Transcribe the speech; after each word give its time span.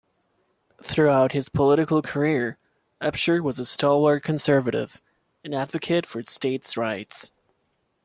Throughout 0.81 1.33
his 1.33 1.49
political 1.49 2.01
career, 2.01 2.57
Upshur 3.03 3.39
was 3.43 3.59
a 3.59 3.65
stalwart 3.65 4.21
conservative 4.23 4.99
and 5.43 5.53
advocate 5.53 6.07
for 6.07 6.23
states' 6.23 6.75
rights. 6.75 7.31